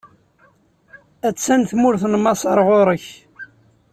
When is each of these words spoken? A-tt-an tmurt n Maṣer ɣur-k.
A-tt-an 1.27 1.61
tmurt 1.69 2.03
n 2.07 2.13
Maṣer 2.23 2.57
ɣur-k. 2.67 3.05